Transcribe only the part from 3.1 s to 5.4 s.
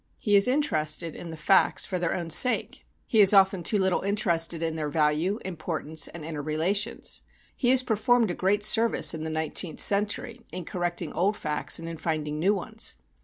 is often too little interested in their value,